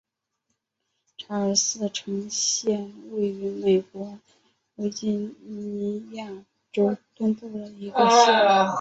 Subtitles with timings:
[1.15, 4.17] 查尔斯城县位美国
[4.77, 5.11] 维吉
[5.43, 6.27] 尼亚
[6.71, 8.33] 州东部的一个县。